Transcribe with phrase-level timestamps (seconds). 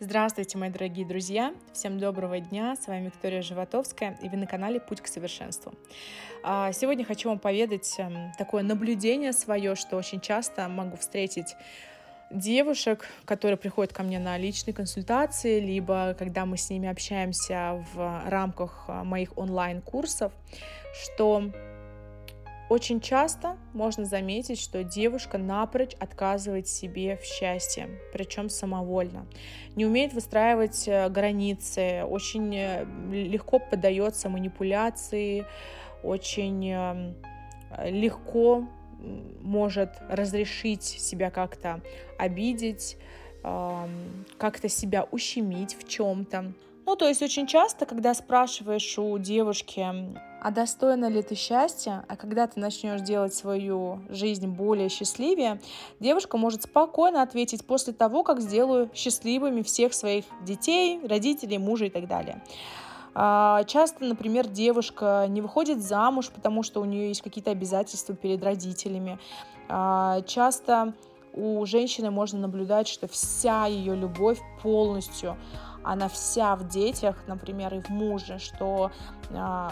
[0.00, 1.54] Здравствуйте, мои дорогие друзья!
[1.72, 2.74] Всем доброго дня!
[2.74, 5.72] С вами Виктория Животовская, и вы на канале «Путь к совершенству».
[6.42, 11.54] А, сегодня хочу вам поведать эм, такое наблюдение свое, что очень часто могу встретить
[12.32, 18.22] девушек, которые приходят ко мне на личные консультации, либо когда мы с ними общаемся в
[18.28, 20.32] рамках э, моих онлайн-курсов,
[21.04, 21.52] что
[22.70, 29.26] очень часто можно заметить, что девушка напрочь отказывает себе в счастье, причем самовольно.
[29.76, 35.44] Не умеет выстраивать э, границы, очень э, легко поддается манипуляции,
[36.02, 37.14] очень эм,
[37.84, 38.66] легко
[39.42, 41.82] может разрешить себя как-то
[42.18, 42.96] обидеть,
[43.42, 46.52] эм, как-то себя ущемить в чем-то.
[46.86, 49.86] Ну, то есть очень часто, когда спрашиваешь у девушки,
[50.44, 55.58] а достойна ли ты счастья, а когда ты начнешь делать свою жизнь более счастливее,
[56.00, 61.88] девушка может спокойно ответить после того, как сделаю счастливыми всех своих детей, родителей, мужа и
[61.88, 62.42] так далее.
[63.14, 68.44] А, часто, например, девушка не выходит замуж, потому что у нее есть какие-то обязательства перед
[68.44, 69.18] родителями.
[69.70, 70.92] А, часто
[71.32, 75.38] у женщины можно наблюдать, что вся ее любовь полностью
[75.84, 78.90] она вся в детях, например, и в муже, что
[79.30, 79.68] э,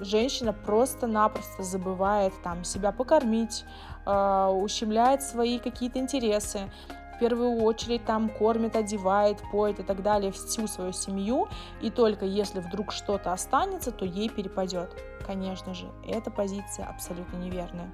[0.00, 3.64] женщина просто-напросто забывает там себя покормить,
[4.06, 6.70] э, ущемляет свои какие-то интересы,
[7.16, 11.48] в первую очередь там кормит, одевает, поет и так далее всю свою семью,
[11.80, 14.90] и только если вдруг что-то останется, то ей перепадет.
[15.26, 17.90] Конечно же, эта позиция абсолютно неверная.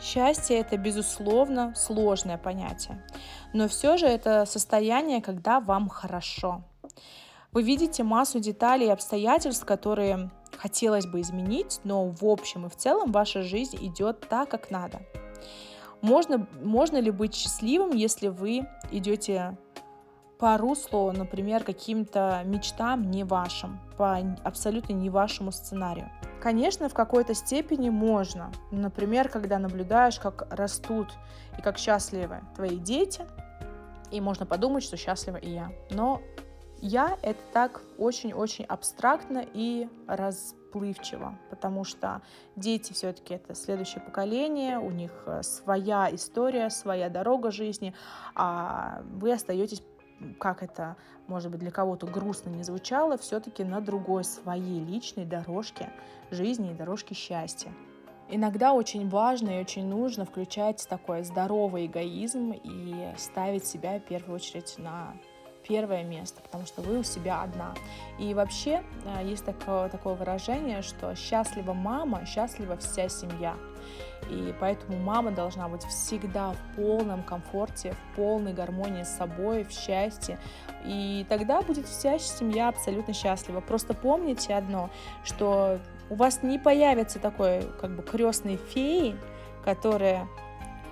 [0.00, 3.04] Счастье– это, безусловно, сложное понятие,
[3.52, 6.64] но все же это состояние, когда вам хорошо.
[7.54, 12.74] Вы видите массу деталей и обстоятельств, которые хотелось бы изменить, но в общем и в
[12.74, 15.02] целом ваша жизнь идет так, как надо.
[16.00, 19.56] Можно, можно ли быть счастливым, если вы идете
[20.36, 26.10] по руслу, например, каким-то мечтам не вашим, по абсолютно не вашему сценарию?
[26.42, 28.50] Конечно, в какой-то степени можно.
[28.72, 31.12] Например, когда наблюдаешь, как растут
[31.56, 33.24] и как счастливы твои дети,
[34.10, 35.70] и можно подумать, что счастлива и я.
[35.90, 36.20] Но
[36.84, 42.20] я это так очень-очень абстрактно и расплывчиво, потому что
[42.56, 47.94] дети все-таки это следующее поколение, у них э, своя история, своя дорога жизни,
[48.34, 49.82] а вы остаетесь
[50.38, 50.96] как это,
[51.26, 55.90] может быть, для кого-то грустно не звучало, все-таки на другой своей личной дорожке
[56.30, 57.72] жизни и дорожке счастья.
[58.28, 64.36] Иногда очень важно и очень нужно включать такой здоровый эгоизм и ставить себя в первую
[64.36, 65.14] очередь на
[65.66, 67.74] первое место, потому что вы у себя одна.
[68.18, 73.56] И вообще э, есть такое, такое выражение, что счастлива мама, счастлива вся семья.
[74.30, 79.70] И поэтому мама должна быть всегда в полном комфорте, в полной гармонии с собой, в
[79.70, 80.38] счастье.
[80.84, 83.60] И тогда будет вся семья абсолютно счастлива.
[83.60, 84.90] Просто помните одно,
[85.24, 85.78] что
[86.10, 89.16] у вас не появится такой как бы крестной феи,
[89.64, 90.26] которая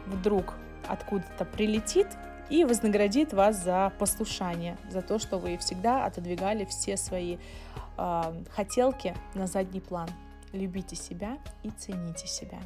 [0.06, 0.54] вдруг
[0.89, 2.09] откуда-то прилетит
[2.50, 7.38] и вознаградит вас за послушание, за то, что вы всегда отодвигали все свои
[7.98, 10.08] э, хотелки на задний план.
[10.53, 12.58] Любите себя и цените себя.